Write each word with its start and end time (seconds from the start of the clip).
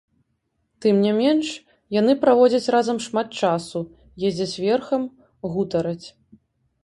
Тым 0.83 0.95
не 1.07 1.09
менш, 1.17 1.47
яны 1.99 2.13
праводзяць 2.23 2.71
разам 2.75 2.97
шмат 3.07 3.27
часу, 3.49 3.79
ездзяць 4.29 4.59
верхам, 4.69 5.01
гутараць. 5.59 6.07